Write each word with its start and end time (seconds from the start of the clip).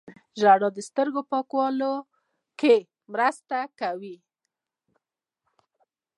ژړا 0.39 0.69
د 0.75 0.79
سترګو 0.89 1.21
پاکولو 1.31 1.93
کې 2.59 2.75
مرسته 3.13 3.57
کوي 3.79 4.15